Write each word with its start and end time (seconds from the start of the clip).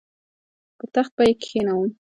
پر 0.77 0.87
تخت 0.95 1.11
به 1.17 1.23
یې 1.27 1.33
کښېنوم. 1.41 1.89